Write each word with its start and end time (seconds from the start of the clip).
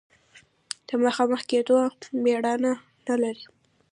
د 0.87 0.89
مخامخ 1.03 1.41
کېدو 1.51 1.77
مېړانه 2.23 2.73
نه 3.07 3.15
لري. 3.21 3.45